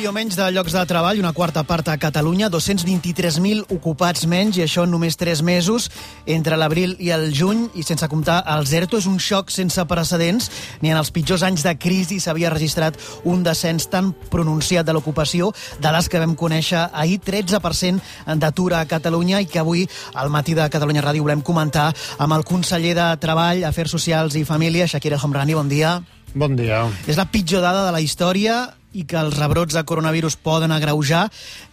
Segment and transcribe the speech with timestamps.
[0.00, 4.62] milió menys de llocs de treball, una quarta part a Catalunya, 223.000 ocupats menys, i
[4.64, 5.90] això en només 3 mesos,
[6.24, 10.48] entre l'abril i el juny, i sense comptar els ERTO, és un xoc sense precedents.
[10.80, 12.96] Ni en els pitjors anys de crisi s'havia registrat
[13.28, 15.52] un descens tan pronunciat de l'ocupació,
[15.84, 18.00] dades que vam conèixer ahir, 13%
[18.40, 22.48] d'atur a Catalunya, i que avui, al matí de Catalunya Ràdio, volem comentar amb el
[22.48, 25.60] conseller de Treball, Afers Socials i Família, Shakira Homrani.
[25.60, 25.98] Bon dia.
[26.32, 26.86] Bon dia.
[27.10, 28.62] És la pitjor dada de la història
[28.92, 31.28] i que els rebrots de coronavirus poden agreujar.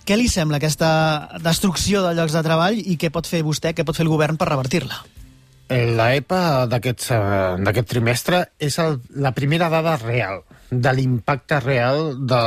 [0.05, 0.89] Què li sembla aquesta
[1.43, 4.37] destrucció de llocs de treball i què pot fer vostè, què pot fer el govern
[4.37, 5.03] per revertir-la?
[5.67, 7.09] La EPA d'aquest
[7.59, 12.39] d'aquest trimestre és el, la primera dada real de l'impacte real de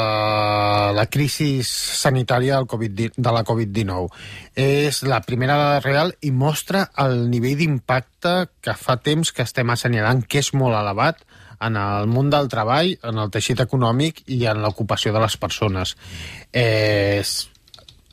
[0.96, 4.08] la crisi sanitària del COVID, de la Covid-19.
[4.56, 9.68] És la primera dada real i mostra el nivell d'impacte que fa temps que estem
[9.68, 11.20] assenyalant, que és molt elevat,
[11.60, 15.96] en el món del treball, en el teixit econòmic i en l'ocupació de les persones.
[16.52, 17.22] Eh,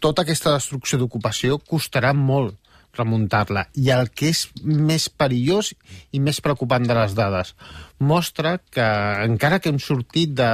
[0.04, 2.58] tota aquesta destrucció d'ocupació costarà molt
[2.98, 3.68] remuntar-la.
[3.78, 5.72] I el que és més perillós
[6.16, 7.54] i més preocupant de les dades
[8.00, 8.86] mostra que
[9.26, 10.50] encara que hem sortit de,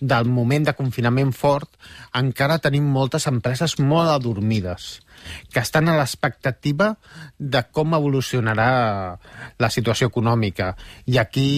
[0.00, 1.70] del moment de confinament fort,
[2.18, 4.98] encara tenim moltes empreses molt adormides
[5.52, 6.92] que estan a l'expectativa
[7.38, 8.68] de com evolucionarà
[9.58, 10.74] la situació econòmica.
[11.06, 11.48] I aquí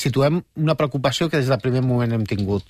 [0.00, 2.64] situem una preocupació que des del primer moment hem tingut.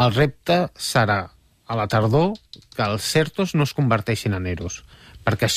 [0.00, 1.22] El repte serà
[1.66, 2.32] a la tardor
[2.76, 4.82] que els CERTOs no es converteixin en EROs,
[5.24, 5.48] perquè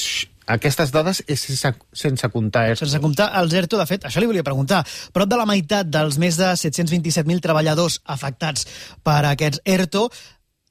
[0.56, 2.86] aquestes dades és sense, sense comptar ERTO.
[2.86, 4.84] Sense comptar els ERTO, de fet, això li volia preguntar.
[5.14, 8.68] Prop de la meitat dels més de 727.000 treballadors afectats
[9.04, 10.08] per aquests ERTO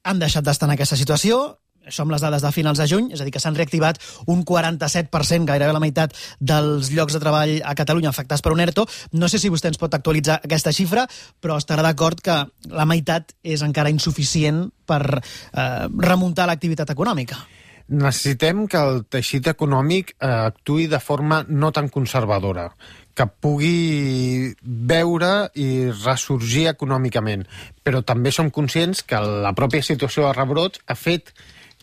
[0.05, 1.41] han deixat d'estar en aquesta situació,
[1.89, 5.49] som les dades de finals de juny, és a dir, que s'han reactivat un 47%,
[5.49, 8.87] gairebé la meitat dels llocs de treball a Catalunya afectats per un ERTO.
[9.13, 11.07] No sé si vostè ens pot actualitzar aquesta xifra,
[11.41, 12.39] però estarà d'acord que
[12.71, 17.39] la meitat és encara insuficient per eh, remuntar l'activitat econòmica.
[17.85, 22.71] Necessitem que el teixit econòmic eh, actui de forma no tan conservadora,
[23.15, 27.45] que pugui veure i ressorgir econòmicament.
[27.85, 31.35] Però també som conscients que la pròpia situació de rebrots ha fet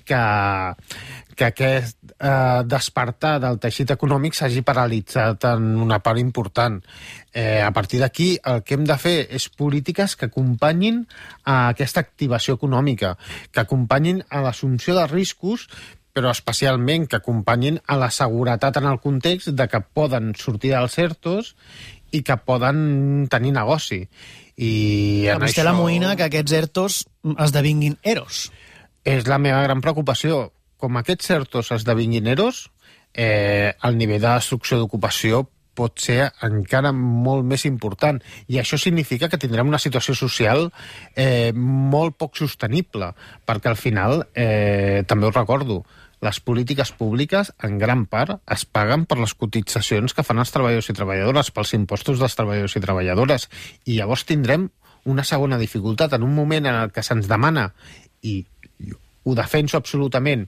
[0.06, 0.22] que,
[1.36, 6.80] que aquest eh, despertar del teixit econòmic s'hagi paralitzat en una part important.
[7.34, 11.06] Eh, a partir d'aquí, el que hem de fer és polítiques que acompanyin
[11.46, 13.16] a aquesta activació econòmica,
[13.52, 15.68] que acompanyin a l'assumpció de riscos,
[16.12, 20.98] però especialment que acompanyin a la seguretat en el context de que poden sortir dels
[21.00, 21.56] certos
[22.12, 24.04] i que poden tenir negoci.
[24.62, 24.74] I
[25.32, 25.70] en vostè això...
[25.70, 26.98] la moïna que aquests ERTOs
[27.48, 28.50] esdevinguin EROs
[29.04, 30.52] és la meva gran preocupació.
[30.82, 32.70] Com aquests certos esdevinguin eros,
[33.14, 38.20] eh, el nivell de destrucció d'ocupació pot ser encara molt més important.
[38.52, 40.70] I això significa que tindrem una situació social
[41.16, 43.14] eh, molt poc sostenible,
[43.48, 45.82] perquè al final, eh, també ho recordo,
[46.22, 50.92] les polítiques públiques, en gran part, es paguen per les cotitzacions que fan els treballadors
[50.92, 53.48] i treballadores, pels impostos dels treballadors i treballadores.
[53.90, 54.70] I llavors tindrem
[55.10, 57.72] una segona dificultat en un moment en el que se'ns demana,
[58.22, 58.46] i
[59.24, 60.48] ho defenso absolutament,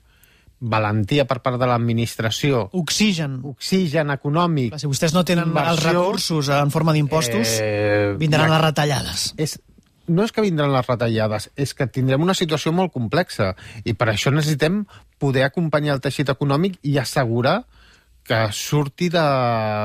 [0.63, 2.67] valentia per part de l'administració...
[2.79, 3.41] Oxigen.
[3.51, 4.71] Oxigen econòmic.
[4.73, 9.25] Clar, si vostès no tenen inversió, els recursos en forma d'impostos, eh, vindran les retallades.
[9.37, 9.57] És,
[10.07, 14.09] no és que vindran les retallades, és que tindrem una situació molt complexa i per
[14.13, 14.83] això necessitem
[15.19, 17.63] poder acompanyar el teixit econòmic i assegurar
[18.23, 19.23] que surti de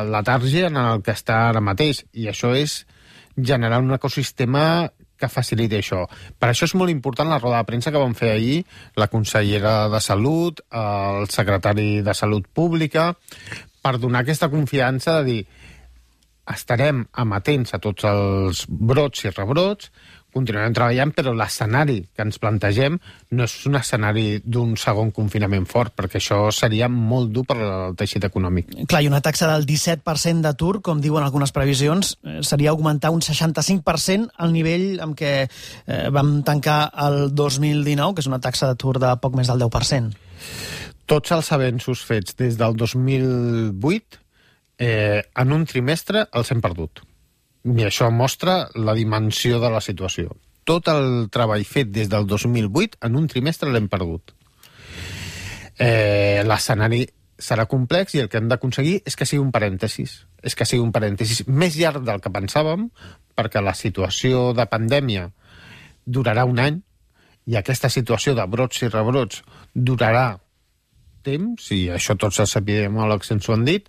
[0.07, 2.05] la tarja en el que està ara mateix.
[2.15, 2.85] I això és
[3.35, 6.05] generar un ecosistema que faciliti això.
[6.39, 8.59] Per això és molt important la roda de premsa que vam fer ahir
[8.97, 13.11] la consellera de Salut, el secretari de Salut Pública,
[13.83, 15.41] per donar aquesta confiança de dir
[16.49, 19.91] estarem amatents a tots els brots i rebrots,
[20.35, 22.99] continuarem treballant, però l'escenari que ens plantegem
[23.35, 27.97] no és un escenari d'un segon confinament fort, perquè això seria molt dur per al
[27.99, 28.75] teixit econòmic.
[28.91, 33.25] Clar, i una taxa del 17% d'atur, com diuen algunes previsions, eh, seria augmentar un
[33.25, 38.99] 65% al nivell amb què eh, vam tancar el 2019, que és una taxa d'atur
[39.03, 40.17] de poc més del 10%.
[41.09, 44.21] Tots els avenços fets des del 2008,
[44.79, 47.08] eh, en un trimestre els hem perdut
[47.65, 50.35] i això mostra la dimensió de la situació.
[50.69, 54.35] Tot el treball fet des del 2008 en un trimestre l'hem perdut.
[55.79, 57.07] Eh, L'escenari
[57.39, 60.25] serà complex i el que hem d'aconseguir és que sigui un parèntesis.
[60.43, 62.89] És que sigui un parèntesis més llarg del que pensàvem,
[63.39, 65.29] perquè la situació de pandèmia
[66.05, 66.83] durarà un any
[67.49, 70.39] i aquesta situació de brots i rebrots durarà
[71.25, 73.89] temps, i això tots els epidemiòlegs ens ho han dit,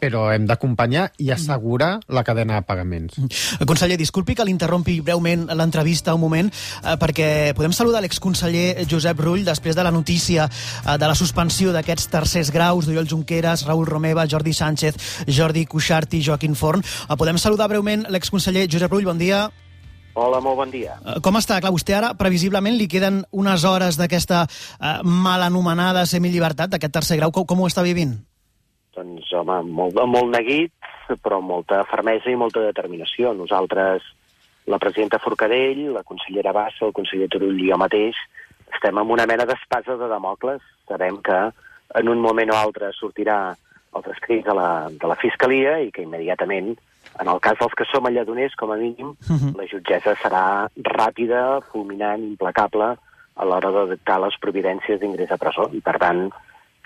[0.00, 3.18] però hem d'acompanyar i assegurar la cadena de pagaments.
[3.66, 6.50] Conseller, disculpi que l'interrompi breument l'entrevista un moment,
[6.82, 11.72] eh, perquè podem saludar l'exconseller Josep Rull després de la notícia eh, de la suspensió
[11.74, 16.82] d'aquests tercers graus d'Oriol Junqueras, Raül Romeva, Jordi Sánchez, Jordi Cuixart i Joaquim Forn.
[16.82, 19.48] Eh, podem saludar breument l'exconseller Josep Rull, bon dia.
[20.18, 20.96] Hola, molt bon dia.
[21.06, 21.60] Eh, Com està?
[21.62, 27.20] Clar, vostè ara, previsiblement, li queden unes hores d'aquesta eh, mal anomenada semillibertat, d'aquest tercer
[27.20, 27.30] grau.
[27.32, 28.16] Com, com ho està vivint?
[28.98, 30.72] Doncs, home, molt, molt neguit,
[31.22, 33.30] però molta fermesa i molta determinació.
[33.36, 34.02] Nosaltres,
[34.68, 38.18] la presidenta Forcadell, la consellera Bassa, el conseller Turull i jo mateix,
[38.74, 40.64] estem en una mena d'espasa de Damocles.
[40.88, 41.38] Sabem que
[42.00, 43.38] en un moment o altre sortirà
[43.96, 46.74] els escrits de la, de la Fiscalia i que immediatament,
[47.18, 49.54] en el cas dels que som alladoners, com a mínim, uh -huh.
[49.56, 52.96] la jutgessa serà ràpida, fulminant, implacable
[53.38, 55.70] a l'hora de dictar les providències d'ingrés a presó.
[55.72, 56.30] I, per tant,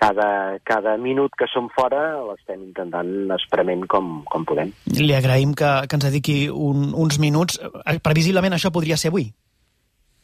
[0.02, 4.72] cada, cada minut que som fora l'estem intentant esprement com, com podem.
[4.98, 7.60] Li agraïm que, que ens dediqui un, uns minuts.
[7.62, 9.28] Eh, Previsiblement això podria ser avui.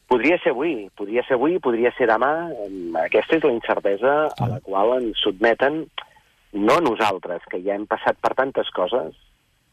[0.09, 2.33] Podria ser avui, podria ser avui, podria ser demà.
[2.65, 5.83] Em, Aquesta és la incertesa a la qual ens sotmeten
[6.59, 9.13] no nosaltres, que ja hem passat per tantes coses,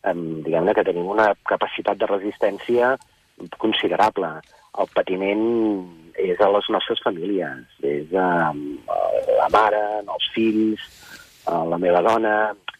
[0.06, 2.94] em, diguem-ne que tenim una capacitat de resistència
[3.58, 4.36] considerable.
[4.76, 5.46] El patiment
[6.18, 9.00] és a les nostres famílies, és a, a
[9.40, 10.86] la mare, els fills,
[11.46, 12.36] a la meva dona...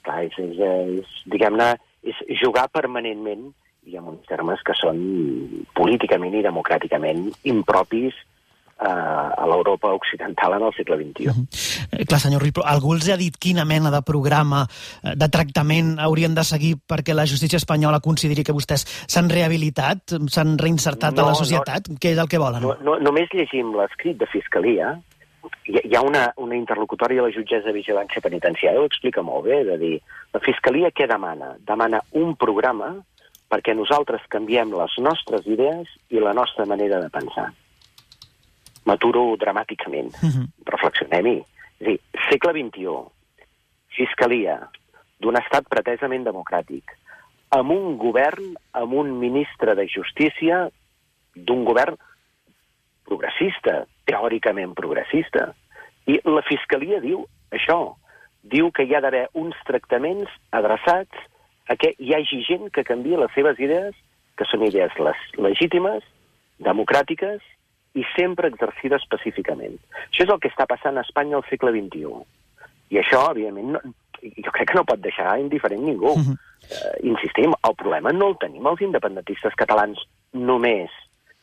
[0.06, 1.72] Clar, és, és, és diguem-ne,
[2.06, 3.48] és jugar permanentment
[3.90, 5.00] i en uns termes que són
[5.74, 8.14] políticament i democràticament impropis
[8.78, 11.32] a l'Europa occidental en el segle XXI.
[11.92, 14.66] Eh, Clar, senyor però algú els ha dit quina mena de programa,
[15.02, 20.16] eh, de tractament haurien de seguir perquè la justícia espanyola consideri que vostès s'han rehabilitat,
[20.28, 21.40] s'han reinsertat No, a la no.
[21.40, 21.88] societat?
[22.00, 22.62] Què és el que volen?
[22.62, 24.92] No, no, només llegim l'escrit de Fiscalia,
[25.66, 29.46] hi, hi ha una, una interlocutòria de la jutgessa de vigilància penitenciària, ho explica molt
[29.46, 29.94] bé, de dir,
[30.34, 31.54] la Fiscalia què demana?
[31.66, 32.94] Demana un programa
[33.48, 37.52] perquè nosaltres canviem les nostres idees i la nostra manera de pensar.
[38.86, 40.14] M'aturo dramàticament.
[40.22, 40.48] Mhm.
[40.64, 41.38] Reflexionem-hi.
[41.80, 42.00] És dir,
[42.30, 43.10] segle XXI,
[43.96, 44.60] Fiscalia,
[45.20, 46.94] d'un estat pretesament democràtic,
[47.56, 50.66] amb un govern, amb un ministre de Justícia,
[51.34, 51.96] d'un govern
[53.06, 55.52] progressista, teòricament progressista.
[56.06, 57.24] I la Fiscalia diu
[57.54, 57.96] això,
[58.42, 61.24] diu que hi ha d'haver uns tractaments adreçats
[61.68, 63.94] a que hi hagi gent que canvia les seves idees,
[64.36, 66.04] que són idees les legítimes,
[66.62, 67.42] democràtiques
[67.96, 69.78] i sempre exercides pacíficament.
[70.10, 72.12] Això és el que està passant a Espanya al segle XXI.
[72.92, 73.80] I això, evidentment, no,
[74.22, 76.12] jo crec que no pot deixar indiferent ningú.
[76.12, 76.36] Uh -huh.
[76.36, 79.98] uh, insistim, el problema no el tenim els independentistes catalans
[80.32, 80.90] només,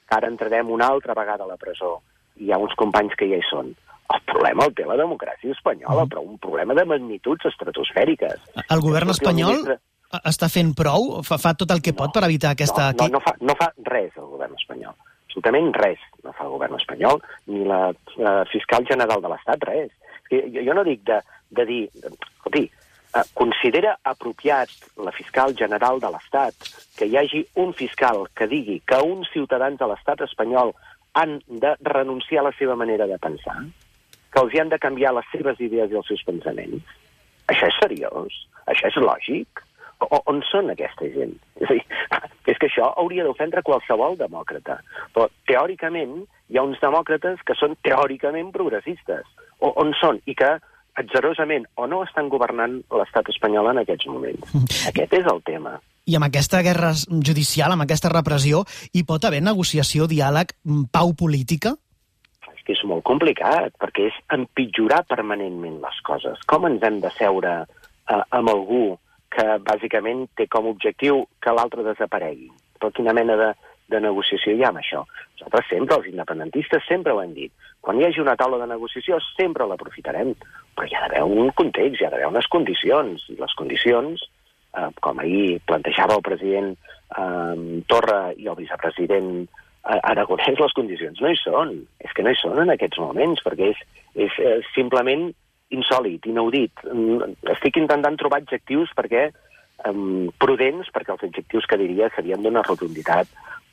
[0.09, 2.01] ara entrarem una altra vegada a la presó.
[2.37, 3.75] Hi ha uns companys que ja hi són.
[4.13, 6.09] El problema el té la democràcia espanyola, uh -huh.
[6.09, 8.39] però un problema de magnituds estratosfèriques.
[8.69, 9.79] El govern el espanyol ministre-
[10.21, 11.23] està fent prou?
[11.23, 12.91] Fa, fa tot el que pot per evitar aquesta...
[12.91, 14.93] No, no, no, fa, no fa res el govern espanyol.
[15.33, 17.17] Absolutament res no fa el govern espanyol,
[17.49, 19.89] ni la eh, fiscal general de l'Estat, res.
[20.29, 21.17] Jo, jo no dic de,
[21.57, 21.79] de dir...
[22.03, 24.69] Escolti, eh, considera apropiat
[25.01, 26.69] la fiscal general de l'Estat
[26.99, 30.75] que hi hagi un fiscal que digui que uns ciutadans de l'Estat espanyol
[31.17, 33.57] han de renunciar a la seva manera de pensar,
[34.29, 36.93] que els hi han de canviar les seves idees i els seus pensaments?
[37.49, 38.37] Això és seriós?
[38.69, 39.65] Això és lògic?
[40.03, 41.35] O, on són aquesta gent?
[41.61, 41.83] És a dir,
[42.53, 44.79] és que això hauria d'ofendre qualsevol demòcrata.
[45.15, 49.25] Però teòricament hi ha uns demòcrates que són teòricament progressistes.
[49.59, 50.19] O, on són?
[50.29, 50.55] I que
[50.99, 54.53] atzerosament o no estan governant l'estat espanyol en aquests moments.
[54.91, 55.77] Aquest és el tema.
[56.05, 61.13] I amb aquesta guerra judicial, amb aquesta repressió, hi pot haver negociació, diàleg, mm, pau
[61.17, 61.73] política?
[62.51, 66.43] És que és molt complicat, perquè és empitjorar permanentment les coses.
[66.45, 68.99] Com ens hem de seure eh, amb algú
[69.33, 72.49] que bàsicament té com a objectiu que l'altre desaparegui?
[72.79, 73.49] Però quina mena de,
[73.91, 75.03] de negociació hi ha amb això?
[75.33, 77.51] Nosaltres sempre, els independentistes, sempre ho hem dit.
[77.83, 80.33] Quan hi hagi una taula de negociació, sempre l'aprofitarem.
[80.77, 83.25] Però hi ha d'haver un context, hi ha d'haver unes condicions.
[83.33, 84.23] I les condicions,
[84.77, 91.21] eh, com ahir plantejava el president eh, Torra i el vicepresident eh, Aragonès, les condicions
[91.21, 91.75] no hi són.
[92.05, 93.83] És que no hi són en aquests moments, perquè és,
[94.27, 95.31] és eh, simplement
[95.73, 96.85] insòlid, inaudit.
[97.55, 99.27] Estic intentant trobar adjectius perquè
[99.89, 103.29] um, prudents, perquè els adjectius que diria serien d'una rotunditat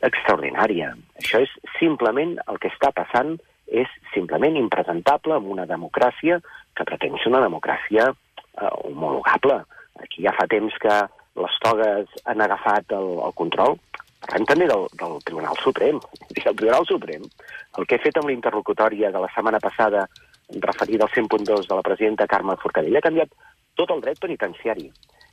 [0.06, 0.94] extraordinària.
[1.20, 3.36] Això és simplement el que està passant
[3.70, 6.40] és simplement impresentable en una democràcia
[6.74, 9.60] que pretén ser una democràcia eh, homologable.
[10.02, 10.96] Aquí ja fa temps que
[11.40, 13.78] les togues han agafat el, el control.
[14.20, 16.00] Parlem també del, del Tribunal Suprem.
[16.40, 17.22] El Tribunal Suprem,
[17.78, 20.06] el que he fet amb la interlocutòria de la setmana passada
[20.58, 23.32] referida al 100.2 de la presidenta Carme Forcadell, ha canviat
[23.78, 24.90] tot el dret penitenciari.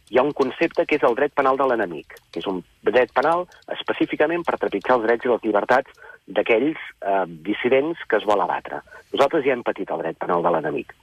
[0.07, 3.11] Hi ha un concepte que és el dret penal de l'enemic, que és un dret
[3.15, 3.43] penal
[3.75, 8.79] específicament per trepitjar els drets i les llibertats d'aquells eh, dissidents que es vol abatre.
[9.11, 10.93] Nosaltres ja hem patit el dret penal de l'enemic.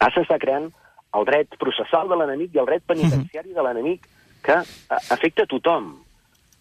[0.00, 0.68] Ara s'està creant
[1.16, 4.04] el dret processal de l'enemic i el dret penitenciari de l'enemic
[4.44, 5.94] que eh, afecta a tothom,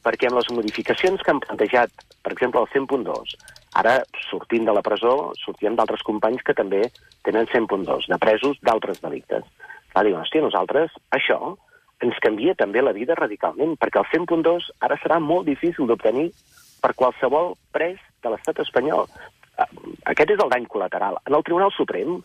[0.05, 3.35] perquè amb les modificacions que han plantejat, per exemple, el 100.2,
[3.75, 6.81] ara sortint de la presó, sortien d'altres companys que també
[7.27, 9.43] tenen 100.2, de presos d'altres delictes.
[9.91, 11.55] Clar, diuen, hòstia, nosaltres, això
[12.03, 16.29] ens canvia també la vida radicalment, perquè el 100.2 ara serà molt difícil d'obtenir
[16.83, 19.07] per qualsevol pres de l'estat espanyol.
[19.57, 19.69] Eh,
[20.11, 21.19] aquest és el dany col·lateral.
[21.25, 22.19] En el Tribunal Suprem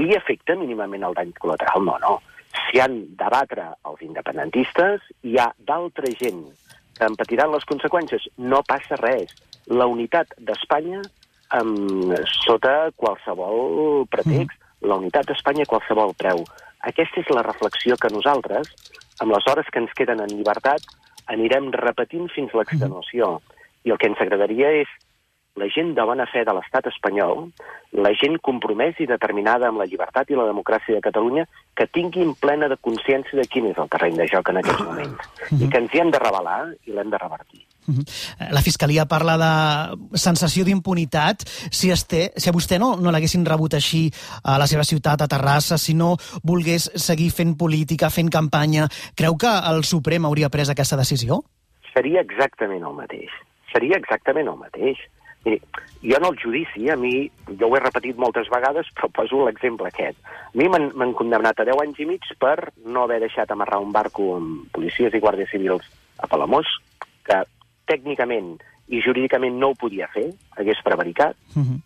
[0.00, 1.84] li afecta mínimament el dany col·lateral?
[1.88, 2.18] No, no.
[2.68, 6.44] Si han debatre els independentistes, hi ha d'altra gent
[6.94, 8.28] que en patiran les conseqüències.
[8.38, 9.34] No passa res.
[9.66, 11.02] La unitat d'Espanya
[12.42, 14.58] sota qualsevol pretext.
[14.58, 14.88] Mm.
[14.90, 16.44] La unitat d'Espanya a qualsevol preu.
[16.84, 18.68] Aquesta és la reflexió que nosaltres,
[19.22, 20.84] amb les hores que ens queden en llibertat,
[21.32, 23.38] anirem repetint fins l'extenuació.
[23.84, 24.90] I el que ens agradaria és
[25.56, 27.44] la gent de bona fe de l'estat espanyol,
[27.94, 31.44] la gent compromesa i determinada amb la llibertat i la democràcia de Catalunya,
[31.78, 35.30] que tinguin plena de consciència de quin és el terreny de joc en aquests moments,
[35.60, 37.62] i que ens hi hem de revelar i l'hem de revertir.
[38.50, 43.76] La Fiscalia parla de sensació d'impunitat si, este, si a vostè no, no l'haguessin rebut
[43.76, 44.06] així
[44.42, 48.88] a la seva ciutat, a Terrassa, si no volgués seguir fent política, fent campanya.
[49.14, 51.42] Creu que el Suprem hauria pres aquesta decisió?
[51.92, 53.30] Seria exactament el mateix.
[53.70, 54.98] Seria exactament el mateix.
[55.44, 55.60] Miri,
[56.02, 59.88] jo en el judici, a mi, jo ho he repetit moltes vegades, però poso l'exemple
[59.88, 60.18] aquest.
[60.24, 63.92] A mi m'han condemnat a 10 anys i mig per no haver deixat amarrar un
[63.92, 65.88] barco amb policies i guàrdies civils
[66.20, 66.68] a Palamós,
[67.24, 67.42] que
[67.88, 68.54] tècnicament
[68.92, 71.78] i jurídicament no ho podia fer, hagués prevaricat, uh -huh.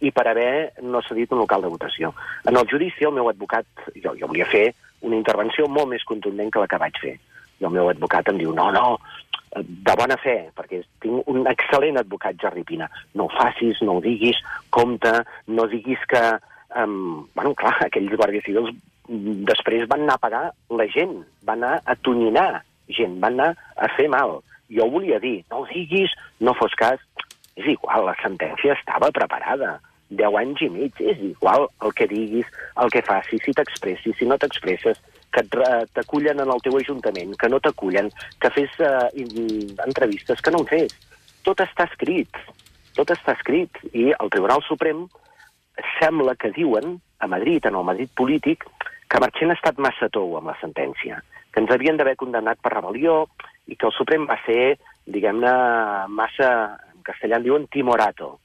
[0.00, 2.14] i per haver no cedit un local de votació.
[2.44, 6.50] En el judici, el meu advocat, jo, jo volia fer una intervenció molt més contundent
[6.50, 7.18] que la que vaig fer.
[7.58, 8.98] I el meu advocat em diu, no, no,
[9.58, 12.90] de bona fe, perquè tinc un excel·lent advocat, Jordi Pina.
[13.18, 14.40] No ho facis, no ho diguis,
[14.74, 15.14] compte,
[15.48, 16.22] no diguis que...
[16.76, 18.74] Um, bueno, clar, aquells guàrdies civils
[19.48, 20.42] després van anar a pagar
[20.76, 21.14] la gent,
[21.48, 22.60] van anar a tonyinar
[22.92, 24.36] gent, van anar a fer mal
[24.68, 27.00] jo volia dir, no ho diguis, no fos cas.
[27.58, 29.78] És igual, la sentència estava preparada.
[30.08, 32.46] 10 anys i mig, és igual el que diguis,
[32.80, 35.00] el que facis, si t'expressis, si no t'expresses,
[35.38, 38.10] que t'acullen en el teu ajuntament, que no t'acullen,
[38.42, 39.06] que fes uh,
[39.86, 40.94] entrevistes, que no en fes.
[41.46, 42.40] Tot està escrit,
[42.98, 43.78] tot està escrit.
[43.92, 45.06] I el Tribunal Suprem
[45.98, 48.66] sembla que diuen, a Madrid, en el Madrid polític,
[49.08, 52.74] que Marchena ha estat massa tou amb la sentència, que ens havien d'haver condemnat per
[52.74, 53.22] rebel·lió,
[53.68, 54.76] i que el Suprem va ser,
[55.06, 55.54] diguem-ne,
[56.10, 56.50] massa,
[56.92, 58.36] en castellà en diuen timorato.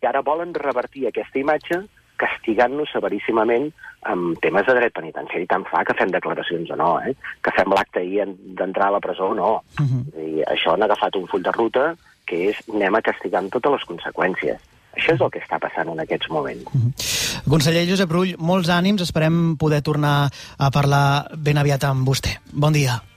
[0.00, 1.82] I ara volen revertir aquesta imatge
[2.20, 3.70] castigant-nos severíssimament
[4.10, 5.48] amb temes de dret penitenciari.
[5.50, 7.14] Tant fa que fem declaracions o no, eh?
[7.44, 9.52] que fem l'acte ahir d'entrar a la presó o no.
[9.80, 10.02] Uh -huh.
[10.16, 11.94] I això han agafat un full de ruta
[12.26, 14.58] que és anem a castigar amb totes les conseqüències.
[14.96, 16.64] Això és el que està passant en aquests moments.
[16.74, 17.48] Uh -huh.
[17.48, 19.02] Conseller Josep Rull, molts ànims.
[19.02, 22.40] Esperem poder tornar a parlar ben aviat amb vostè.
[22.52, 23.09] Bon dia.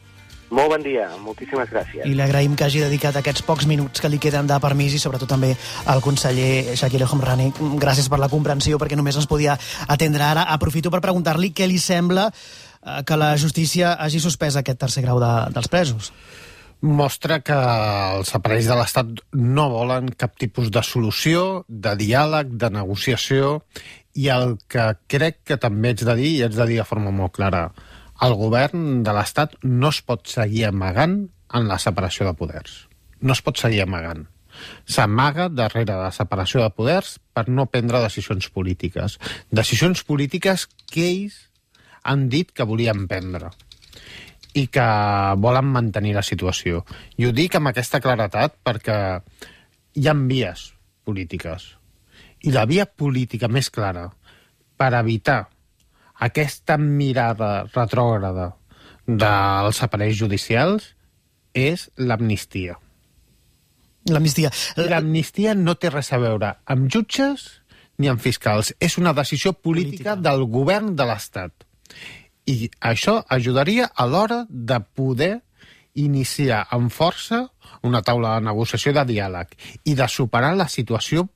[0.53, 2.05] Molt bon dia, moltíssimes gràcies.
[2.05, 4.99] I li agraïm que hagi dedicat aquests pocs minuts que li queden de permís i
[5.01, 5.49] sobretot també
[5.89, 7.49] al conseller Shakir Homrani.
[7.81, 9.57] Gràcies per la comprensió, perquè només ens podia
[9.87, 10.43] atendre ara.
[10.53, 15.21] Aprofito per preguntar-li què li sembla eh, que la justícia hagi suspès aquest tercer grau
[15.23, 16.11] de, dels presos.
[16.83, 17.57] Mostra que
[18.19, 23.55] els aparells de l'Estat no volen cap tipus de solució, de diàleg, de negociació,
[24.13, 27.15] i el que crec que també haig de dir, i haig de dir de forma
[27.15, 27.69] molt clara,
[28.23, 31.17] el govern de l'Estat no es pot seguir amagant
[31.53, 32.85] en la separació de poders.
[33.19, 34.27] No es pot seguir amagant.
[34.85, 39.17] S'amaga darrere de la separació de poders per no prendre decisions polítiques.
[39.51, 41.39] Decisions polítiques que ells
[42.03, 43.51] han dit que volien prendre
[44.53, 44.85] i que
[45.41, 46.83] volen mantenir la situació.
[47.17, 48.97] I ho dic amb aquesta claretat perquè
[49.97, 50.67] hi ha vies
[51.03, 51.73] polítiques.
[52.43, 54.11] I la via política més clara
[54.77, 55.47] per evitar
[56.19, 58.53] aquesta mirada retrògrada
[59.07, 60.93] dels aparells judicials
[61.53, 62.77] és l'amnistia.
[64.09, 64.51] L'amnistia.
[64.75, 67.45] L'amnistia no té res a veure amb jutges
[67.97, 68.73] ni amb fiscals.
[68.79, 70.21] És una decisió política, política.
[70.21, 71.53] del govern de l'Estat.
[72.45, 75.41] I això ajudaria a l'hora de poder
[75.93, 77.47] iniciar amb força
[77.83, 79.53] una taula de negociació de diàleg
[79.85, 81.27] i de superar la situació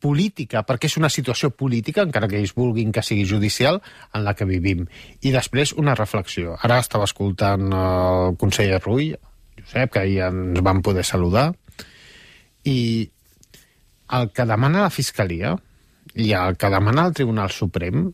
[0.00, 3.80] política, perquè és una situació política, encara que ells vulguin que sigui judicial,
[4.14, 4.86] en la que vivim.
[5.20, 6.56] I després una reflexió.
[6.64, 9.14] Ara estava escoltant el conseller Rull,
[9.60, 11.50] Josep, que ahir ens vam poder saludar,
[12.64, 13.10] i
[14.10, 15.54] el que demana la Fiscalia
[16.18, 18.08] i el que demana el Tribunal Suprem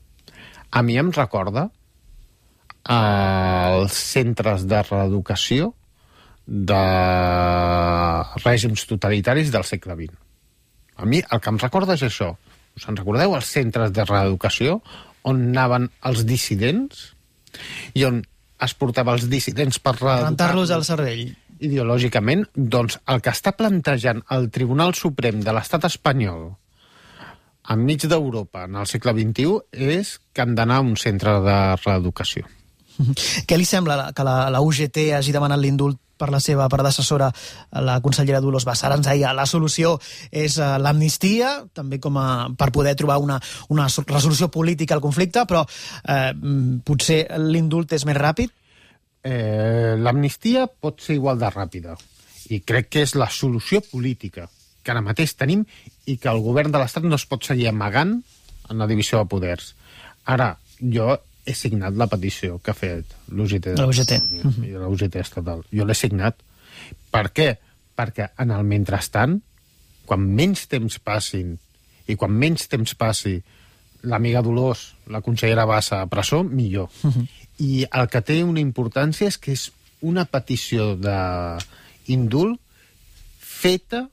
[0.71, 1.71] a mi em recorda
[2.87, 5.73] als centres de reeducació
[6.47, 6.83] de
[8.45, 10.26] règims totalitaris del segle XX.
[10.97, 12.33] A mi el que em recorda és això.
[12.77, 14.81] Us en recordeu els centres de reeducació
[15.27, 17.11] on anaven els dissidents
[17.97, 18.23] i on
[18.63, 21.27] es portava els dissidents per Rentar-los al cervell.
[21.61, 26.51] ideològicament, doncs el que està plantejant el Tribunal Suprem de l'estat espanyol
[27.73, 32.47] enmig d'Europa en el segle XXI és que han d'anar a un centre de reeducació.
[33.49, 37.31] Què li sembla que la, la UGT hagi demanat l'indult per la seva predecessora,
[37.85, 38.89] la consellera Dolors Bassa.
[38.89, 39.97] Ara ens deia, la solució
[40.31, 43.39] és uh, l'amnistia, també com a, per poder trobar una,
[43.73, 46.33] una resolució política al conflicte, però eh,
[46.87, 48.53] potser l'indult és més ràpid?
[49.27, 51.97] Eh, L'amnistia pot ser igual de ràpida
[52.55, 54.47] i crec que és la solució política
[54.87, 55.65] que ara mateix tenim
[56.07, 58.21] i que el govern de l'Estat no es pot seguir amagant
[58.71, 59.73] en la divisió de poders.
[60.31, 61.17] Ara, jo
[61.47, 63.73] he signat la petició que ha fet l'UGT.
[63.79, 64.17] La UGT.
[64.67, 65.63] I la UGT estatal.
[65.73, 66.43] Jo l'he signat.
[67.15, 67.53] Per què?
[67.97, 69.39] Perquè en el mentrestant,
[70.07, 71.55] quan menys temps passin
[72.07, 73.39] i quan menys temps passi
[74.07, 76.91] l'amiga Dolors, la consellera Bassa a presó, millor.
[77.03, 77.27] Uh -huh.
[77.59, 82.61] I el que té una importància és que és una petició d'indult
[83.39, 84.09] feta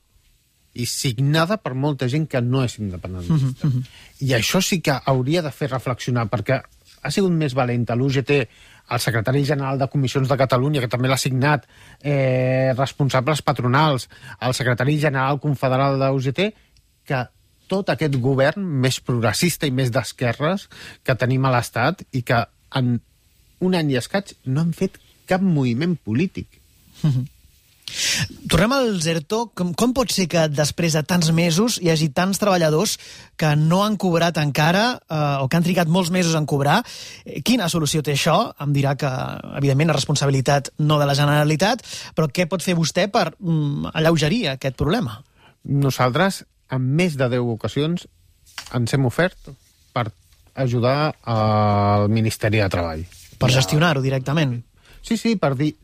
[0.74, 3.66] i signada per molta gent que no és independentista.
[3.66, 3.84] Uh -huh.
[4.20, 6.62] I això sí que hauria de fer reflexionar, perquè
[7.04, 8.32] ha sigut més valenta l'UGT,
[8.94, 11.66] el secretari general de Comissions de Catalunya, que també l'ha signat,
[12.00, 14.08] eh, responsables patronals,
[14.40, 16.50] el secretari general confederal de l'UGT,
[17.04, 17.24] que
[17.68, 20.68] tot aquest govern més progressista i més d'esquerres
[21.04, 22.44] que tenim a l'Estat i que
[22.76, 22.98] en
[23.64, 24.98] un any i escaig no han fet
[25.30, 26.60] cap moviment polític.
[27.02, 27.24] Uh -huh.
[28.50, 29.40] Tornem al ERTO.
[29.56, 32.96] Com, com pot ser que després de tants mesos hi hagi tants treballadors
[33.40, 36.80] que no han cobrat encara eh, o que han trigat molts mesos en cobrar?
[37.24, 38.36] Eh, quina solució té això?
[38.62, 39.10] Em dirà que,
[39.60, 41.84] evidentment, la responsabilitat no de la Generalitat,
[42.16, 45.20] però què pot fer vostè per mm, alleugerir aquest problema?
[45.64, 48.06] Nosaltres, en més de 10 ocasions,
[48.74, 49.50] ens hem ofert
[49.94, 50.08] per
[50.54, 53.04] ajudar al Ministeri de Treball.
[53.38, 54.60] Per gestionar-ho directament?
[55.04, 55.74] Sí, sí, per dir,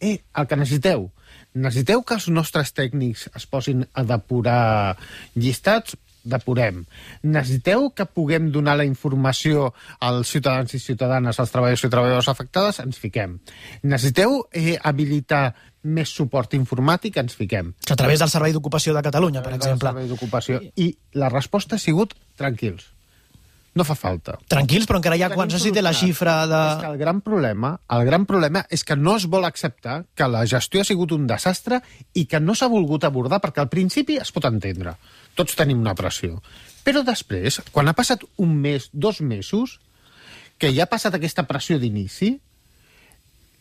[0.00, 1.08] eh, el que necessiteu,
[1.54, 4.96] necessiteu que els nostres tècnics es posin a depurar
[5.36, 5.96] llistats?
[6.20, 6.82] depurem.
[7.22, 9.70] Necessiteu que puguem donar la informació
[10.04, 12.82] als ciutadans i ciutadanes, als treballadors i treballadors afectades?
[12.84, 13.38] Ens fiquem.
[13.82, 17.16] Necessiteu eh, habilitar més suport informàtic?
[17.16, 17.72] Ens fiquem.
[17.88, 19.88] A través del Servei d'Ocupació de Catalunya, per exemple.
[19.88, 20.60] Servei d'Ocupació.
[20.76, 22.90] I la resposta ha sigut tranquils
[23.80, 24.36] no fa falta.
[24.52, 26.60] Tranquils, però encara hi ha quan se la xifra de...
[26.74, 30.28] És que el gran problema, el gran problema és que no es vol acceptar que
[30.28, 31.80] la gestió ha sigut un desastre
[32.14, 34.94] i que no s'ha volgut abordar, perquè al principi es pot entendre.
[35.38, 36.42] Tots tenim una pressió.
[36.84, 39.78] Però després, quan ha passat un mes, dos mesos,
[40.60, 42.34] que ja ha passat aquesta pressió d'inici,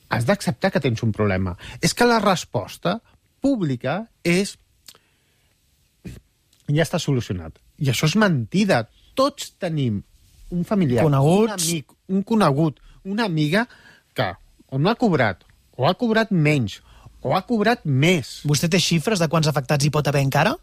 [0.09, 1.55] has d'acceptar que tens un problema.
[1.81, 2.99] És que la resposta
[3.39, 4.57] pública és
[6.69, 7.55] ja està solucionat.
[7.79, 8.83] I això és mentida
[9.17, 10.03] tots tenim
[10.51, 11.53] un familiar, Coneguts.
[11.53, 13.67] un amic, un conegut, una amiga
[14.13, 14.33] que
[14.69, 15.43] o no ha cobrat,
[15.77, 16.81] o ha cobrat menys,
[17.21, 18.41] o ha cobrat més.
[18.45, 20.55] Vostè té xifres de quants afectats hi pot haver encara?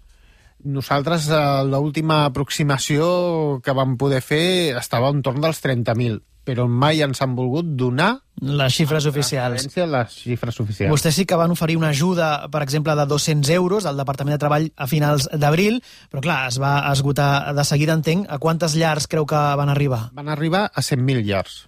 [0.64, 7.18] Nosaltres, eh, l'última aproximació que vam poder fer estava entorn dels 30.000 però mai ens
[7.24, 8.12] han volgut donar
[8.46, 9.66] les xifres oficials.
[9.66, 10.92] Les xifres oficials.
[10.92, 14.40] Vostè sí que van oferir una ajuda, per exemple, de 200 euros al Departament de
[14.42, 15.80] Treball a finals d'abril,
[16.12, 18.28] però clar, es va esgotar de seguida, entenc.
[18.30, 20.10] A quantes llars creu que van arribar?
[20.14, 21.64] Van arribar a 100.000 llars.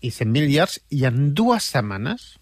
[0.00, 2.36] I 100.000 llars, i en dues setmanes...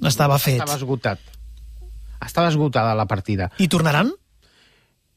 [0.00, 0.62] Estava fet.
[0.62, 1.20] Estava esgotat.
[2.24, 3.50] Estava esgotada la partida.
[3.60, 4.14] I tornaran?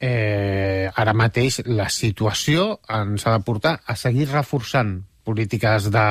[0.04, 6.08] Eh, ara mateix la situació ens ha de portar a seguir reforçant polítiques de,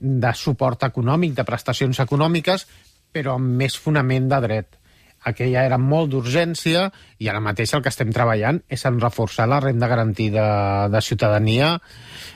[0.00, 2.66] de suport econòmic, de prestacions econòmiques,
[3.14, 4.80] però amb més fonament de dret
[5.24, 9.60] aquella era molt d'urgència i ara mateix el que estem treballant és en reforçar la
[9.64, 10.44] renda garantida
[10.92, 11.78] de ciutadania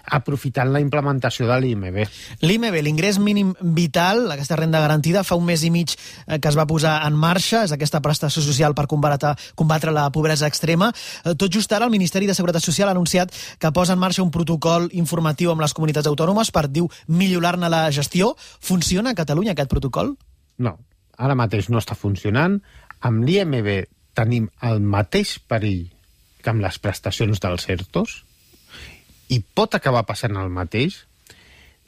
[0.08, 1.98] aprofitant la implementació de l'IMB.
[2.40, 6.56] L'IMB, l'ingrés mínim vital, aquesta renda garantida, fa un mes i mig eh, que es
[6.56, 10.90] va posar en marxa, és aquesta prestació social per combatre, combatre la pobresa extrema.
[11.24, 14.24] Eh, tot just ara el Ministeri de Seguretat Social ha anunciat que posa en marxa
[14.24, 18.34] un protocol informatiu amb les comunitats autònomes per, diu, millorar-ne la gestió.
[18.60, 20.16] Funciona a Catalunya aquest protocol?
[20.58, 20.78] No,
[21.18, 22.58] ara mateix no està funcionant.
[23.04, 23.68] Amb l'IMB
[24.18, 25.84] tenim el mateix perill
[26.42, 28.16] que amb les prestacions dels ERTOs
[29.34, 31.02] i pot acabar passant el mateix.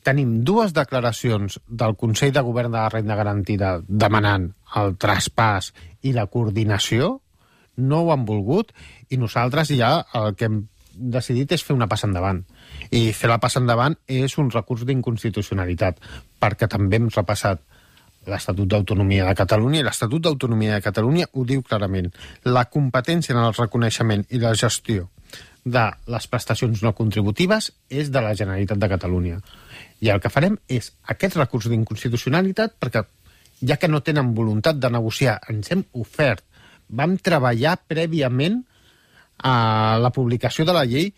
[0.06, 6.14] Tenim dues declaracions del Consell de Govern de la Renda Garantida demanant el traspàs i
[6.16, 7.16] la coordinació.
[7.76, 8.72] No ho han volgut
[9.10, 12.42] i nosaltres ja el que hem decidit és fer una passa endavant.
[12.90, 16.00] I fer la passa endavant és un recurs d'inconstitucionalitat,
[16.40, 17.62] perquè també hem repassat
[18.26, 22.11] l'Estatut d'Autonomia de Catalunya i l'Estatut d'Autonomia de Catalunya ho diu clarament.
[22.44, 25.09] La competència en el reconeixement i la gestió
[25.64, 29.40] de les prestacions no contributives és de la Generalitat de Catalunya.
[30.00, 33.04] I el que farem és aquest recurs d'inconstitucionalitat perquè
[33.61, 36.44] ja que no tenen voluntat de negociar, ens hem ofert,
[36.88, 38.62] vam treballar prèviament
[39.44, 41.11] a la publicació de la llei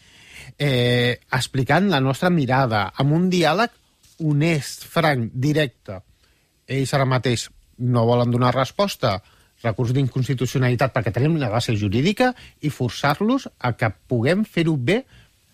[0.58, 3.70] eh, explicant la nostra mirada, amb un diàleg
[4.22, 6.00] honest, franc, directe.
[6.68, 7.48] Ells ara mateix
[7.78, 9.18] no volen donar resposta
[9.62, 15.02] recurs d'inconstitucionalitat perquè tenim una base jurídica i forçar-los a que puguem fer-ho bé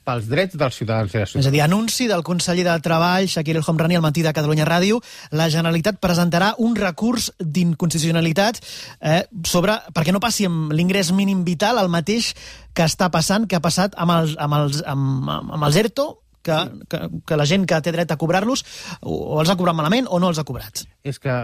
[0.08, 1.44] pels drets dels ciutadans i les ciutadanes.
[1.44, 4.64] És a dir, anunci del conseller de Treball, Shakir El Homrani, al matí de Catalunya
[4.64, 5.02] Ràdio,
[5.36, 8.62] la Generalitat presentarà un recurs d'inconstitucionalitat
[9.00, 12.32] eh, sobre, perquè no passi amb l'ingrés mínim vital el mateix
[12.72, 16.08] que està passant, que ha passat amb els, amb els, amb, amb els ERTO,
[16.48, 16.58] que,
[16.90, 18.64] que, que la gent que té dret a cobrar-los
[19.00, 20.84] o, els ha cobrat malament o no els ha cobrat.
[21.04, 21.36] És que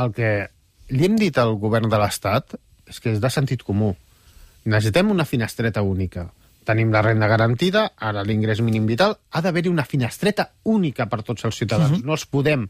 [0.00, 0.30] el que
[0.94, 2.56] li hem dit al govern de l'Estat
[2.90, 3.94] és que és de sentit comú.
[4.64, 6.28] Necessitem una finestreta única.
[6.64, 11.44] Tenim la renda garantida, ara l'ingrés mínim vital, ha d'haver-hi una finestreta única per tots
[11.44, 11.98] els ciutadans.
[11.98, 12.04] Uh -huh.
[12.04, 12.68] No els podem...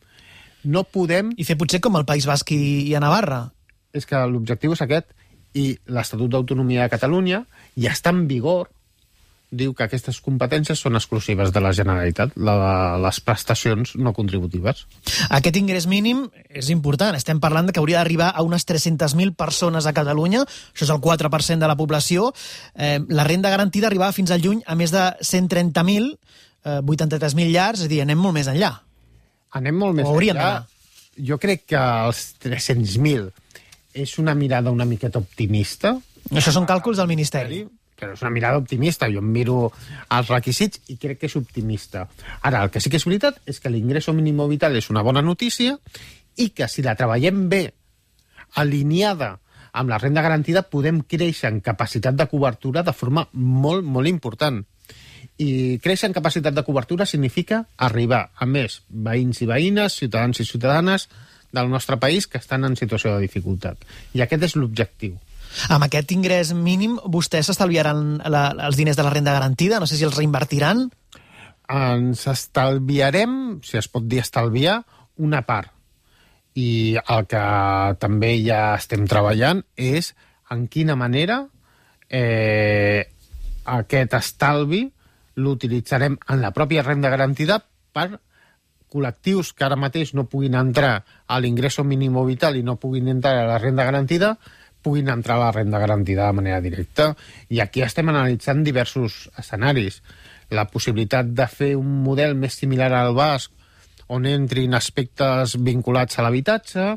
[0.65, 1.33] No podem...
[1.37, 3.53] I fer potser com el País Basc i, i a Navarra.
[3.93, 5.13] És que l'objectiu és aquest,
[5.55, 7.45] i l'Estatut d'Autonomia de Catalunya
[7.77, 8.71] ja està en vigor,
[9.57, 14.85] diu que aquestes competències són exclusives de la Generalitat, la de les prestacions no contributives.
[15.35, 17.17] Aquest ingrés mínim és important.
[17.19, 21.03] Estem parlant de que hauria d'arribar a unes 300.000 persones a Catalunya, això és el
[21.05, 22.33] 4% de la població.
[22.75, 26.11] Eh, la renda garantida arribava fins al juny a més de 130.000,
[26.65, 28.73] eh, 83.000 llars, és a dir, anem molt més enllà.
[29.55, 30.57] Anem molt més enllà.
[31.15, 33.31] Jo crec que els 300.000
[33.95, 35.95] és una mirada una miqueta optimista,
[36.33, 37.65] Això són càlculs del Ministeri.
[37.99, 39.09] Però és una mirada optimista.
[39.13, 39.59] Jo em miro
[40.11, 42.09] els requisits i crec que és optimista.
[42.43, 45.23] Ara, el que sí que és veritat és que l'ingresso mínim vital és una bona
[45.23, 45.79] notícia
[46.37, 47.65] i que si la treballem bé,
[48.55, 49.39] alineada
[49.75, 54.63] amb la renda garantida, podem créixer en capacitat de cobertura de forma molt, molt important.
[55.43, 60.47] I créixer en capacitat de cobertura significa arribar a més veïns i veïnes, ciutadans i
[60.47, 61.09] ciutadanes
[61.55, 63.83] del nostre país que estan en situació de dificultat.
[64.15, 65.19] I aquest és l'objectiu.
[65.71, 69.81] Amb aquest ingrés mínim, vostès s'estalviaran els diners de la renda garantida?
[69.81, 70.89] No sé si els reinvertiran.
[71.65, 74.83] ens estalviarem, si es pot dir estalviar,
[75.17, 75.71] una part.
[76.55, 77.45] I el que
[77.99, 80.13] també ja estem treballant és
[80.51, 81.47] en quina manera
[82.11, 83.09] eh,
[83.65, 84.85] aquest estalvi
[85.41, 87.59] l'utilitzarem en la pròpia renda garantida
[87.93, 88.21] per
[88.95, 93.41] col·lectius que ara mateix no puguin entrar a l'ingresso mínim vital i no puguin entrar
[93.41, 94.37] a la renda garantida
[94.85, 97.15] puguin entrar a la renda garantida de manera directa.
[97.49, 100.03] I aquí estem analitzant diversos escenaris.
[100.53, 103.51] La possibilitat de fer un model més similar al basc
[104.13, 106.91] on entrin aspectes vinculats a l'habitatge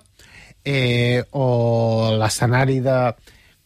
[0.68, 3.00] eh, o l'escenari de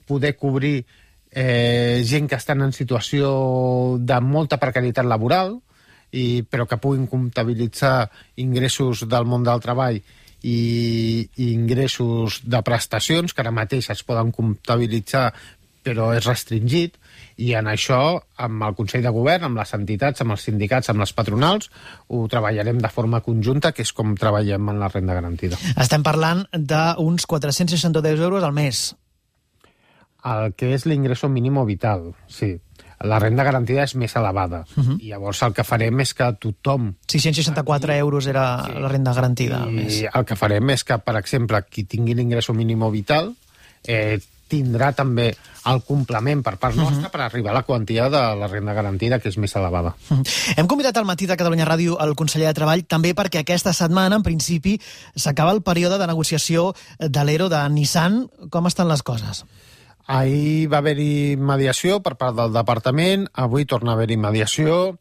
[0.06, 0.84] poder cobrir
[1.32, 5.56] eh, gent que estan en situació de molta precarietat laboral,
[6.12, 8.12] i, però que puguin comptabilitzar
[8.44, 10.02] ingressos del món del treball
[10.42, 15.30] i, i ingressos de prestacions que ara mateix es poden comptabilitzar
[15.82, 16.98] però és restringit
[17.42, 21.02] i en això, amb el Consell de Govern, amb les entitats, amb els sindicats, amb
[21.02, 21.72] les patronals,
[22.14, 25.58] ho treballarem de forma conjunta, que és com treballem en la renda garantida.
[25.82, 28.92] Estem parlant d'uns 462 euros al mes.
[30.22, 32.54] El que és l'ingresso mínim vital, sí.
[33.04, 34.66] La renda garantida és més elevada.
[34.76, 34.98] Uh -huh.
[35.00, 39.66] I llavors el que farem és que tothom 664 euros era la renda garantida.
[39.70, 43.34] I el que farem és que, per exemple, qui tingui l'ingresso mínim vital
[43.84, 44.20] eh,
[44.52, 45.32] tindrà també
[45.70, 47.12] el complement per part nostra uh -huh.
[47.12, 49.96] per arribar a la quantia de la renda garantida, que és més elevada.
[50.58, 54.16] Hem convidat al matí de Catalunya Ràdio el conseller de Treball també perquè aquesta setmana,
[54.16, 54.80] en principi,
[55.16, 58.30] s'acaba el període de negociació de l'ERO de Nissan.
[58.50, 59.46] Com estan les coses?
[60.08, 64.98] Ahir va haver-hi mediació per part del departament, avui torna a haver-hi mediació.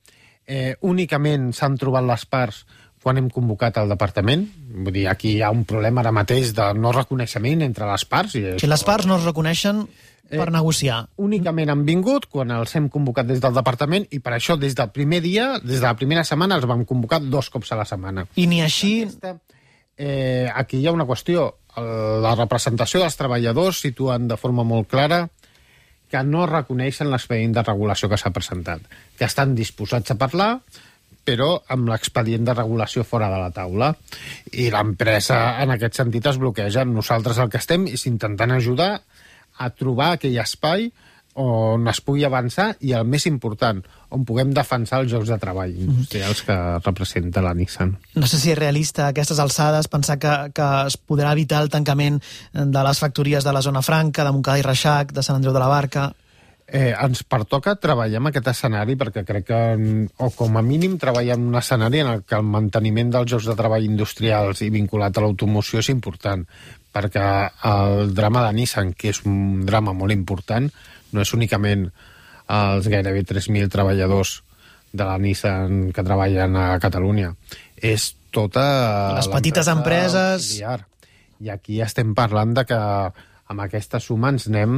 [0.46, 2.64] Eh, únicament s'han trobat les parts
[3.02, 4.44] quan hem convocat el departament.
[4.84, 8.34] Vull dir, aquí hi ha un problema ara mateix de no reconeixement entre les parts.
[8.36, 9.86] I Si les parts no es reconeixen
[10.30, 11.08] per Eh, negociar.
[11.16, 14.90] únicament han vingut quan els hem convocat des del departament i per això des del
[14.90, 18.26] primer dia, des de la primera setmana, els vam convocar dos cops a la setmana.
[18.36, 19.02] I ni així...
[19.02, 19.38] Aquesta,
[19.96, 21.54] eh, aquí hi ha una qüestió.
[21.76, 25.26] La representació dels treballadors situen de forma molt clara
[26.11, 28.83] que no reconeixen l'expedient de regulació que s'ha presentat,
[29.16, 30.50] que estan disposats a parlar,
[31.24, 33.92] però amb l'expedient de regulació fora de la taula.
[34.50, 36.85] I l'empresa, en aquest sentit, es bloqueja.
[36.88, 38.90] Nosaltres el que estem és intentant ajudar
[39.61, 40.88] a trobar aquell espai
[41.40, 43.81] on es pugui avançar i el més important,
[44.12, 47.94] on puguem defensar els jocs de treball industrials que representa la Nissan.
[48.16, 51.70] No sé si és realista a aquestes alçades pensar que, que es podrà evitar el
[51.72, 52.20] tancament
[52.53, 55.62] de les factories de la zona franca, de Montcada i Reixac, de Sant Andreu de
[55.62, 56.11] la Barca...
[56.70, 59.57] Eh, ens pertoca treballar en aquest escenari perquè crec que,
[60.22, 63.48] o com a mínim, treballar en un escenari en el que el manteniment dels jocs
[63.50, 66.44] de treball industrials i vinculat a l'automoció és important,
[66.94, 67.26] perquè
[67.72, 70.70] el drama de Nissan, que és un drama molt important,
[71.14, 71.88] no és únicament
[72.50, 74.40] els gairebé 3.000 treballadors
[74.90, 77.34] de la Nissan que treballen a Catalunya,
[77.76, 78.64] és tota...
[79.18, 80.46] Les petites empreses...
[80.46, 80.80] Auxiliar.
[81.40, 82.78] I aquí estem parlant de que
[83.50, 84.76] amb aquesta suma ens anem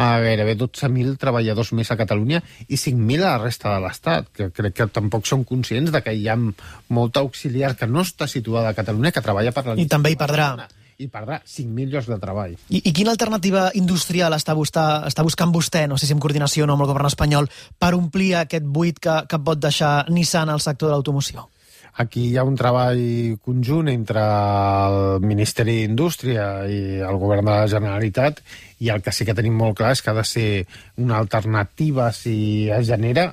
[0.00, 4.48] a gairebé 12.000 treballadors més a Catalunya i 5.000 a la resta de l'Estat, que
[4.54, 8.72] crec que tampoc són conscients de que hi ha molta auxiliar que no està situada
[8.72, 9.76] a Catalunya, que treballa per la...
[9.80, 10.54] I també hi perdrà.
[10.98, 12.54] I perdrà 5.000 llocs de treball.
[12.68, 16.64] I, I quina alternativa industrial està, buscar, està buscant vostè, no sé si en coordinació
[16.64, 20.52] o no amb el govern espanyol, per omplir aquest buit que, que pot deixar Nissan
[20.52, 21.48] al sector de l'automoció?
[22.02, 23.00] Aquí hi ha un treball
[23.44, 28.40] conjunt entre el Ministeri d'Indústria i el govern de la Generalitat
[28.82, 30.48] i el que sí que tenim molt clar és que ha de ser
[30.98, 33.28] una alternativa si es genera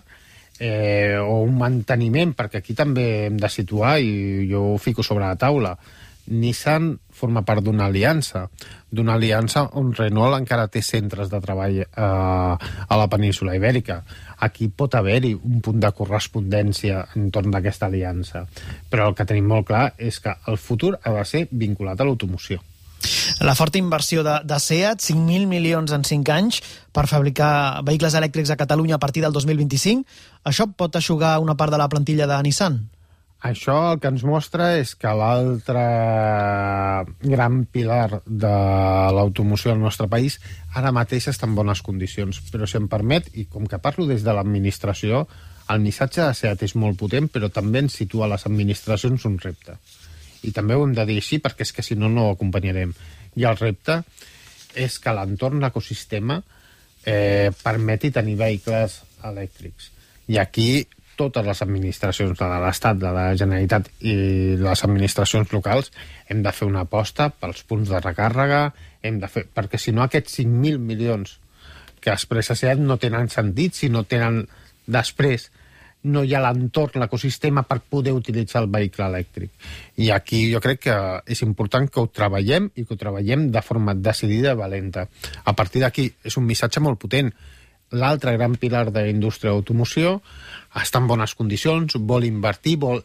[0.61, 5.25] eh, o un manteniment, perquè aquí també hem de situar, i jo ho fico sobre
[5.25, 5.73] la taula,
[6.29, 8.47] Nissan forma part d'una aliança,
[8.89, 14.01] d'una aliança on Renault encara té centres de treball eh, a la península ibèrica
[14.41, 18.43] aquí pot haver-hi un punt de correspondència entorn d'aquesta aliança.
[18.89, 22.07] Però el que tenim molt clar és que el futur ha de ser vinculat a
[22.07, 22.59] l'automoció.
[23.41, 26.59] La forta inversió de, de SEAT, 5.000 milions en 5 anys
[26.93, 30.05] per fabricar vehicles elèctrics a Catalunya a partir del 2025,
[30.45, 32.81] això pot aixugar una part de la plantilla de Nissan?
[33.41, 35.81] Això el que ens mostra és que l'altre
[37.23, 38.51] gran pilar de
[39.17, 40.37] l'automoció al nostre país
[40.77, 42.37] ara mateix està en bones condicions.
[42.53, 45.23] Però si em permet, i com que parlo des de l'administració,
[45.73, 49.41] el missatge de SEAT és molt potent, però també ens situa a les administracions un
[49.41, 49.79] repte.
[50.45, 52.93] I també ho hem de dir així, perquè és que si no, no ho acompanyarem.
[53.41, 54.03] I el repte
[54.77, 56.37] és que l'entorn l'ecosistema
[57.05, 59.89] eh, permeti tenir vehicles elèctrics.
[60.29, 60.85] I aquí
[61.21, 64.15] totes les administracions de l'Estat, de la Generalitat i
[64.61, 65.93] les administracions locals
[66.27, 68.65] hem de fer una aposta pels punts de recàrrega,
[69.05, 71.37] hem de fer, perquè si no aquests 5.000 milions
[72.01, 74.43] que expressa SEAT no tenen sentit si no tenen
[74.89, 75.51] després
[76.03, 79.51] no hi ha l'entorn, l'ecosistema per poder utilitzar el vehicle elèctric.
[80.01, 80.97] I aquí jo crec que
[81.29, 85.05] és important que ho treballem i que ho treballem de forma decidida i valenta.
[85.45, 87.29] A partir d'aquí és un missatge molt potent.
[87.91, 90.19] L'altre gran pilar de la indústria d'automoció
[90.79, 93.03] està en bones condicions, vol invertir, vol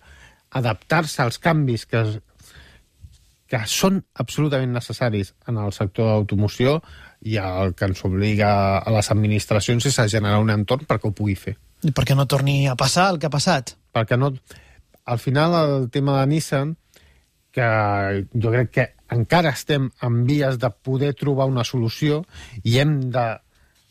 [0.57, 2.03] adaptar-se als canvis que,
[3.51, 6.79] que són absolutament necessaris en el sector de l'automoció
[7.27, 11.17] i el que ens obliga a les administracions és a generar un entorn perquè ho
[11.17, 11.57] pugui fer.
[11.85, 13.77] I perquè no torni a passar el que ha passat?
[13.95, 14.33] Perquè no...
[15.07, 16.73] Al final, el tema de Nissan,
[17.55, 17.67] que
[18.35, 22.25] jo crec que encara estem en vies de poder trobar una solució
[22.65, 22.99] i hem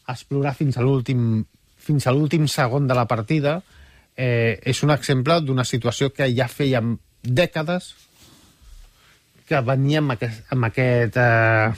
[0.08, 1.46] d'explorar fins a l'últim
[1.86, 3.60] fins a l'últim segon de la partida,
[4.18, 6.82] eh, és un exemple d'una situació que ja feia
[7.22, 7.94] dècades
[9.46, 11.74] que venia amb aquest, amb aquest, eh,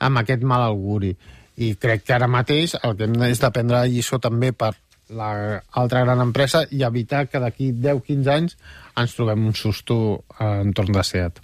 [0.00, 1.12] amb aquest mal auguri.
[1.62, 4.72] I crec que ara mateix el que hem de prendre lliçó també per
[5.12, 8.56] l'altra gran empresa i evitar que d'aquí 10-15 anys
[8.98, 9.96] ens trobem un susto
[10.40, 11.40] entorn de SEAT.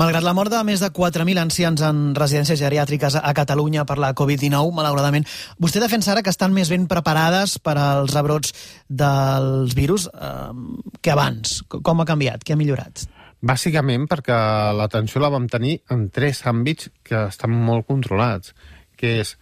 [0.00, 4.12] Malgrat la mort de més de 4.000 ancians en residències geriàtriques a Catalunya per la
[4.16, 5.26] Covid-19, malauradament,
[5.62, 8.52] vostè defensa ara que estan més ben preparades per als rebrots
[8.88, 10.52] dels virus eh,
[11.00, 11.62] que abans.
[11.68, 12.44] Com ha canviat?
[12.44, 13.06] Què ha millorat?
[13.46, 14.36] Bàsicament perquè
[14.76, 18.54] l'atenció la vam tenir en tres àmbits que estan molt controlats,
[18.96, 19.36] que és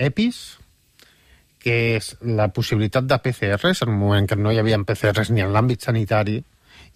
[0.00, 0.59] EPIs,
[1.60, 5.44] que és la possibilitat de PCRs, en un moment que no hi havia PCRs ni
[5.44, 6.38] en l'àmbit sanitari,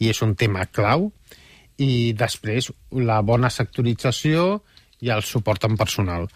[0.00, 1.10] i és un tema clau,
[1.78, 2.70] i després
[3.04, 4.62] la bona sectorització
[5.04, 6.28] i el suport en personal.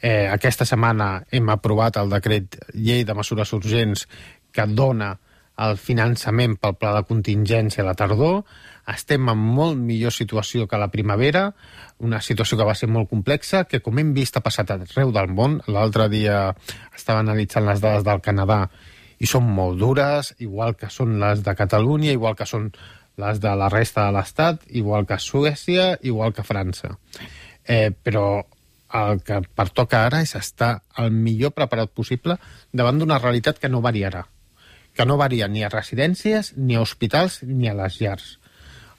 [0.00, 4.06] Eh, aquesta setmana hem aprovat el decret llei de mesures urgents
[4.54, 5.14] que dona
[5.64, 8.42] el finançament pel pla de contingència a la tardor.
[8.90, 11.46] Estem en molt millor situació que la primavera,
[12.04, 15.30] una situació que va ser molt complexa, que com hem vist ha passat arreu del
[15.32, 15.60] món.
[15.66, 16.40] L'altre dia
[16.96, 18.66] estava analitzant les dades del Canadà
[19.18, 22.68] i són molt dures, igual que són les de Catalunya, igual que són
[23.16, 26.96] les de la resta de l'Estat, igual que Suècia, igual que França.
[27.64, 28.44] Eh, però
[28.94, 32.36] el que pertoca ara és estar el millor preparat possible
[32.72, 34.26] davant d'una realitat que no variarà
[34.94, 38.38] que no varia ni a residències, ni a hospitals, ni a les llars.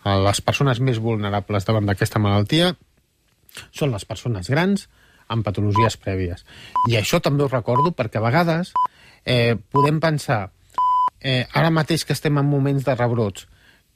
[0.05, 2.75] Les persones més vulnerables davant d'aquesta malaltia
[3.73, 4.85] són les persones grans,
[5.31, 6.43] amb patologies prèvies.
[6.91, 8.71] I això també ho recordo perquè a vegades
[9.25, 10.51] eh, podem pensar,
[11.21, 13.47] eh, ara mateix que estem en moments de rebrots,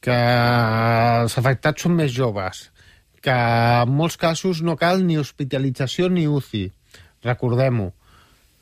[0.01, 2.69] que els afectats són més joves,
[3.21, 6.69] que en molts casos no cal ni hospitalització ni UCI.
[7.27, 7.91] Recordem-ho,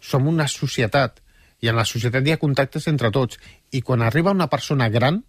[0.02, 1.22] som una societat
[1.62, 3.40] i en la societat hi ha contactes entre tots
[3.72, 5.22] i quan arriba una persona gran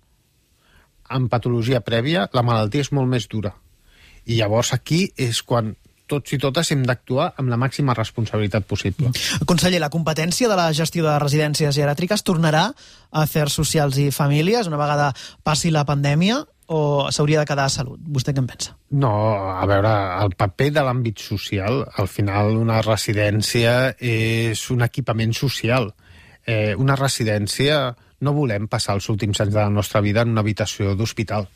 [1.08, 3.54] amb patologia prèvia, la malaltia és molt més dura.
[4.28, 5.74] I llavors aquí és quan
[6.08, 9.12] tots i totes hem d'actuar amb la màxima responsabilitat possible.
[9.48, 14.70] Conseller, la competència de la gestió de residències geriàtriques tornarà a Afers Socials i Famílies
[14.70, 15.12] una vegada
[15.44, 18.00] passi la pandèmia o s'hauria de quedar a Salut?
[18.12, 18.74] Vostè què en pensa?
[19.00, 19.12] No,
[19.52, 19.92] a veure,
[20.24, 25.92] el paper de l'àmbit social, al final una residència és un equipament social.
[26.44, 30.44] Eh, una residència no volem passar els últims anys de la nostra vida en una
[30.44, 31.48] habitació d'hospital.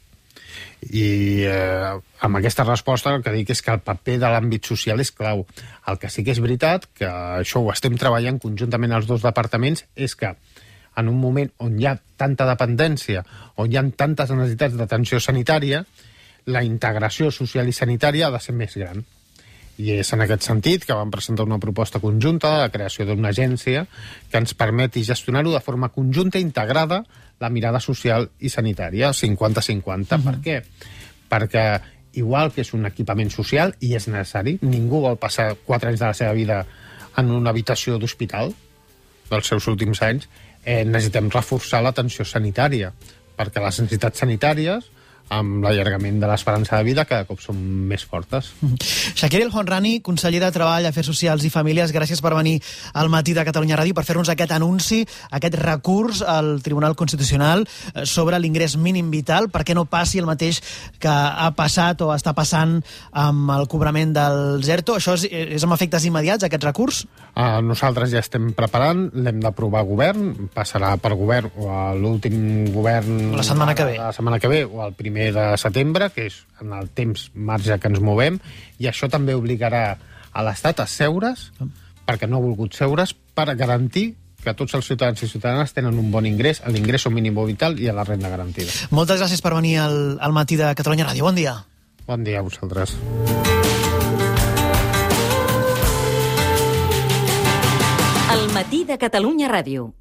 [0.92, 1.06] I
[1.48, 1.92] eh,
[2.26, 5.44] amb aquesta resposta el que dic és que el paper de l'àmbit social és clau.
[5.88, 9.84] El que sí que és veritat, que això ho estem treballant conjuntament els dos departaments,
[9.96, 10.34] és que
[10.96, 13.24] en un moment on hi ha tanta dependència,
[13.56, 15.84] on hi ha tantes necessitats d'atenció sanitària,
[16.52, 19.04] la integració social i sanitària ha de ser més gran.
[19.82, 23.32] I és en aquest sentit que vam presentar una proposta conjunta de la creació d'una
[23.32, 23.86] agència
[24.30, 27.02] que ens permeti gestionar-ho de forma conjunta i integrada
[27.42, 30.18] la mirada social i sanitària, 50-50.
[30.18, 30.24] Uh -huh.
[30.24, 30.62] Per què?
[31.30, 31.80] Perquè
[32.12, 36.06] igual que és un equipament social i és necessari, ningú vol passar 4 anys de
[36.06, 36.66] la seva vida
[37.16, 38.52] en una habitació d'hospital
[39.30, 40.28] dels seus últims anys,
[40.64, 42.92] eh, necessitem reforçar l'atenció sanitària,
[43.36, 44.90] perquè les necessitats sanitàries
[45.32, 48.52] amb l'allargament de l'esperança de vida cada cop són més fortes.
[48.60, 48.76] -hmm.
[49.14, 52.60] Shakir El Honrani, conseller de Treball, Afers Socials i Famílies, gràcies per venir
[52.92, 58.06] al matí de Catalunya Ràdio per fer-nos aquest anunci, aquest recurs al Tribunal Constitucional eh,
[58.06, 60.60] sobre l'ingrés mínim vital, perquè no passi el mateix
[60.98, 64.96] que ha passat o està passant amb el cobrament del ZERTO.
[64.96, 67.04] Això és, és amb efectes immediats, aquest recurs?
[67.32, 73.32] Uh, nosaltres ja estem preparant, l'hem d'aprovar govern, passarà per govern o a l'últim govern...
[73.36, 73.96] La setmana que ve.
[73.98, 77.30] La setmana que ve o el primer primer de setembre, que és en el temps
[77.34, 78.40] marge que ens movem,
[78.78, 79.96] i això també obligarà
[80.32, 81.50] a l'Estat a seure's,
[82.06, 86.10] perquè no ha volgut seure's, per garantir que tots els ciutadans i ciutadanes tenen un
[86.10, 88.72] bon ingrés, a l'ingrés mínim vital i a la renda garantida.
[88.90, 91.24] Moltes gràcies per venir al, al matí de Catalunya Ràdio.
[91.24, 91.54] Bon dia.
[92.06, 92.96] Bon dia a vosaltres.
[98.32, 99.90] El matí de Catalunya Ràdio.